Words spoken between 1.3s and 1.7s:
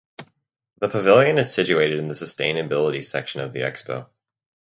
is